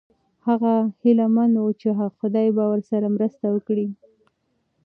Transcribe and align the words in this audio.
هغه 0.47 0.73
هیله 1.01 1.25
من 1.35 1.51
و 1.57 1.65
چې 1.79 1.89
خدای 2.19 2.47
به 2.55 2.63
ورسره 2.71 3.07
مرسته 3.15 3.45
وکړي. 3.51 3.87